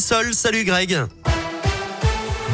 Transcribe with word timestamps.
Salut 0.00 0.64
Greg. 0.64 1.29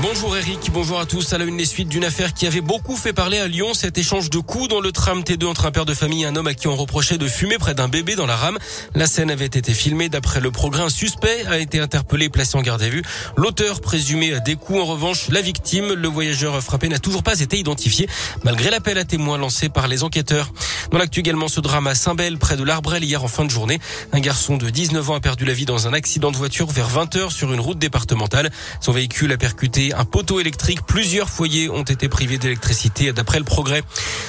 Bonjour 0.03 0.37
Eric, 0.37 0.71
bonjour 0.73 1.01
à 1.01 1.07
tous. 1.07 1.33
À 1.33 1.39
la 1.39 1.47
une 1.47 1.57
des 1.57 1.65
suites 1.65 1.89
d'une 1.89 2.05
affaire 2.05 2.35
qui 2.35 2.47
avait 2.47 2.61
beaucoup 2.61 2.97
fait 2.97 3.15
parler 3.15 3.39
à 3.39 3.49
Lyon, 3.49 3.73
cet 3.73 3.97
échange 3.97 4.29
de 4.29 4.39
coups 4.39 4.69
dans 4.69 4.81
le 4.81 4.93
tram 4.93 5.23
T2 5.23 5.47
entre 5.47 5.65
un 5.65 5.71
père 5.71 5.87
de 5.87 5.95
famille 5.95 6.25
et 6.25 6.27
un 6.27 6.37
homme 6.37 6.49
à 6.49 6.55
qui 6.55 6.69
on 6.69 6.77
reprochait 6.77 7.17
de 7.17 7.27
fumer 7.27 7.57
près 7.57 7.75
d'un 7.75 7.89
bébé 7.89 8.15
dans 8.15 8.27
la 8.27 8.37
rame. 8.37 8.59
La 8.95 9.07
scène 9.07 9.31
avait 9.31 9.47
été 9.47 9.73
filmée 9.73 10.11
d'après 10.11 10.41
le 10.41 10.51
progrès. 10.51 10.83
Un 10.83 10.91
suspect 10.91 11.47
a 11.47 11.59
été 11.59 11.81
interpellé 11.81 12.27
et 12.27 12.29
placé 12.29 12.59
en 12.59 12.63
garde 12.63 12.83
à 12.83 12.91
vue. 12.91 13.03
L'auteur 13.39 13.81
présumé 13.81 14.39
des 14.41 14.55
coups, 14.57 14.81
en 14.81 14.85
revanche, 14.85 15.29
la 15.31 15.41
victime, 15.41 15.95
le 15.95 16.09
voyageur 16.09 16.63
frappé 16.63 16.89
n'a 16.89 16.99
toujours 16.99 17.23
pas 17.23 17.41
été 17.41 17.59
identifié, 17.59 18.07
malgré 18.45 18.71
l'appel 18.71 18.99
à 18.99 19.05
témoins 19.05 19.39
lancé 19.39 19.71
par 19.71 19.89
les 19.89 20.05
enquêteurs. 20.05 20.53
Dans 20.91 20.99
l'actu 20.99 21.21
également, 21.21 21.49
ce 21.49 21.61
drame 21.61 21.87
à 21.87 21.95
Saint-Bel, 21.95 22.37
près 22.37 22.57
de 22.57 22.65
l'Arbrel, 22.65 23.03
hier 23.03 23.25
en 23.25 23.29
fin 23.29 23.45
de 23.45 23.51
journée. 23.51 23.81
Un 24.13 24.21
garçon 24.21 24.59
de 24.59 24.69
19 24.69 25.11
ans 25.11 25.15
a 25.15 25.21
perdu 25.21 25.47
la 25.47 25.55
vie 25.55 25.65
dans 25.65 25.89
un 25.89 25.95
accident 25.95 26.31
de 26.31 26.37
voiture 26.37 26.71
vers 26.71 26.89
20 26.89 27.17
heures 27.17 27.33
sur 27.33 27.53
une 27.53 27.61
route 27.61 27.79
départementale. 27.79 28.51
Son 28.81 28.93
véhicule 28.93 29.33
a 29.33 29.39
percuté 29.39 29.86
un 29.93 30.05
poteau 30.05 30.41
électrique. 30.41 30.81
Plusieurs 30.87 31.29
foyers 31.29 31.69
ont 31.69 31.83
été 31.83 32.09
privés 32.09 32.39
d'électricité 32.39 33.13
d'après 33.13 33.39
le 33.39 33.45
progrès. 33.45 33.83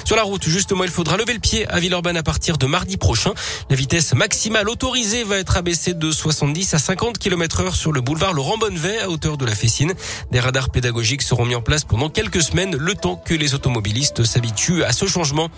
Sur 0.07 0.16
la 0.16 0.23
route, 0.23 0.47
justement, 0.47 0.85
il 0.85 0.89
faudra 0.89 1.17
lever 1.17 1.34
le 1.34 1.39
pied 1.41 1.67
à 1.67 1.81
Villeurbanne 1.81 2.16
à 2.16 2.23
partir 2.23 2.57
de 2.57 2.66
mardi 2.66 2.95
prochain. 2.95 3.34
La 3.70 3.75
vitesse 3.75 4.13
maximale 4.13 4.70
autorisée 4.70 5.25
va 5.25 5.38
être 5.38 5.57
abaissée 5.57 5.93
de 5.93 6.11
70 6.11 6.75
à 6.75 6.80
50 6.80 7.17
km 7.17 7.59
heure 7.59 7.75
sur 7.75 7.91
le 7.91 7.99
boulevard 7.99 8.31
Laurent 8.31 8.57
Bonnevet 8.57 8.99
à 8.99 9.09
hauteur 9.09 9.35
de 9.35 9.45
la 9.45 9.53
Fessine. 9.53 9.93
Des 10.31 10.39
radars 10.39 10.70
pédagogiques 10.70 11.23
seront 11.23 11.43
mis 11.43 11.55
en 11.55 11.61
place 11.61 11.83
pendant 11.83 12.07
quelques 12.07 12.41
semaines, 12.41 12.77
le 12.77 12.95
temps 12.95 13.17
que 13.17 13.33
les 13.33 13.53
automobilistes 13.53 14.23
s'habituent 14.23 14.85
à 14.85 14.93
ce 14.93 15.07
changement. 15.07 15.49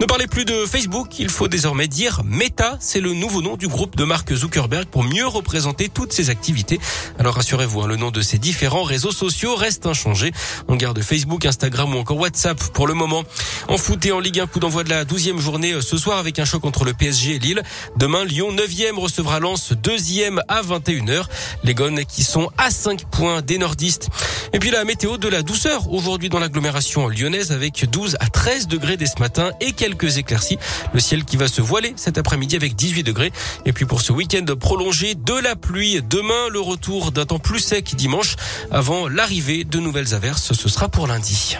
Ne 0.00 0.06
parlez 0.06 0.26
plus 0.26 0.44
de 0.44 0.66
Facebook, 0.66 1.20
il 1.20 1.28
faut 1.28 1.46
désormais 1.46 1.86
dire 1.86 2.22
Meta, 2.24 2.76
c'est 2.80 3.00
le 3.00 3.12
nouveau 3.12 3.42
nom 3.42 3.56
du 3.56 3.68
groupe 3.68 3.94
de 3.94 4.02
Mark 4.02 4.34
Zuckerberg 4.34 4.86
pour 4.86 5.04
mieux 5.04 5.28
représenter 5.28 5.88
toutes 5.88 6.12
ses 6.12 6.30
activités. 6.30 6.80
Alors 7.20 7.36
rassurez-vous, 7.36 7.82
hein, 7.82 7.86
le 7.86 7.94
nom 7.94 8.10
de 8.10 8.22
ces 8.22 8.38
différents 8.38 8.82
réseaux 8.82 9.12
sociaux 9.12 9.54
reste 9.54 9.86
inchangé. 9.86 10.32
On 10.66 10.74
garde 10.74 11.00
Facebook, 11.00 11.46
Instagram 11.46 11.94
ou 11.94 11.98
encore 11.98 12.18
WhatsApp 12.18 12.60
pour 12.72 12.88
le 12.88 12.94
moment. 12.94 13.22
En 13.68 13.78
foot 13.84 14.08
en 14.10 14.18
Ligue 14.18 14.40
1, 14.40 14.46
coup 14.46 14.60
d'envoi 14.60 14.82
de 14.82 14.88
la 14.88 15.04
12e 15.04 15.38
journée 15.38 15.74
euh, 15.74 15.82
ce 15.82 15.98
soir 15.98 16.16
avec 16.16 16.38
un 16.38 16.46
choc 16.46 16.64
entre 16.64 16.86
le 16.86 16.94
PSG 16.94 17.34
et 17.34 17.38
Lille. 17.38 17.62
Demain, 17.98 18.24
Lyon 18.24 18.50
9e 18.50 18.98
recevra 18.98 19.40
Lens 19.40 19.72
2e 19.72 20.40
à 20.48 20.62
21h. 20.62 21.24
Les 21.64 21.74
Gones 21.74 22.02
qui 22.06 22.24
sont 22.24 22.50
à 22.56 22.70
5 22.70 23.04
points 23.10 23.42
des 23.42 23.58
nordistes. 23.58 24.08
Et 24.54 24.58
puis 24.58 24.70
la 24.70 24.86
météo 24.86 25.18
de 25.18 25.28
la 25.28 25.42
douceur 25.42 25.92
aujourd'hui 25.92 26.30
dans 26.30 26.38
l'agglomération 26.38 27.08
lyonnaise 27.08 27.52
avec 27.52 27.84
12 27.90 28.16
à 28.20 28.28
13 28.28 28.68
degrés 28.68 28.96
dès 28.96 29.04
ce 29.04 29.20
matin 29.20 29.50
et 29.60 29.72
quelques 29.72 30.16
éclaircies. 30.16 30.56
Le 30.94 31.00
ciel 31.00 31.26
qui 31.26 31.36
va 31.36 31.46
se 31.46 31.60
voiler 31.60 31.92
cet 31.96 32.16
après-midi 32.16 32.56
avec 32.56 32.76
18 32.76 33.02
degrés. 33.02 33.32
Et 33.66 33.74
puis 33.74 33.84
pour 33.84 34.00
ce 34.00 34.14
week-end 34.14 34.46
prolongé, 34.58 35.14
de 35.14 35.34
la 35.34 35.56
pluie. 35.56 36.00
Demain, 36.00 36.48
le 36.50 36.60
retour 36.60 37.12
d'un 37.12 37.26
temps 37.26 37.38
plus 37.38 37.60
sec 37.60 37.94
dimanche 37.96 38.36
avant 38.70 39.08
l'arrivée 39.08 39.64
de 39.64 39.78
nouvelles 39.78 40.14
averses. 40.14 40.54
Ce 40.54 40.68
sera 40.70 40.88
pour 40.88 41.06
lundi. 41.06 41.58